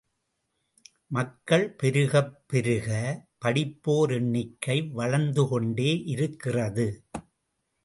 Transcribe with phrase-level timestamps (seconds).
[1.07, 2.87] மக்கள் பெருகப் பெருக,
[3.45, 6.87] படிப்போர் எண்ணிக்கை வளர்ந்துகொண்டே இருக்கிறது.